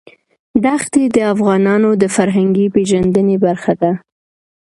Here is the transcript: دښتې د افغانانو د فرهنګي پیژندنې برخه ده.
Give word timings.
دښتې 0.65 1.03
د 1.15 1.17
افغانانو 1.33 1.89
د 2.01 2.03
فرهنګي 2.15 2.65
پیژندنې 2.75 3.35
برخه 3.45 3.73
ده. 3.81 3.91